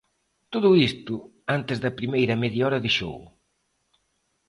Todo 0.53 0.69
isto, 0.89 1.15
antes 1.57 1.77
da 1.83 1.95
primeira 1.99 2.39
media 2.43 2.65
hora 2.67 2.83
de 2.85 2.91
xogo. 2.97 3.27